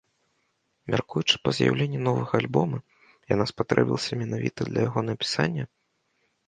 [0.91, 2.77] Мяркуючы па з'яўленні новага альбома,
[3.35, 5.63] яна спатрэбілася менавіта для яго напісання?